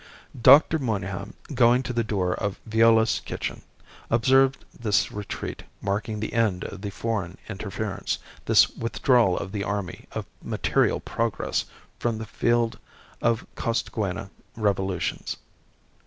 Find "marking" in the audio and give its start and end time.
5.79-6.19